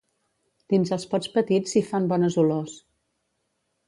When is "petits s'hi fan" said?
1.35-2.07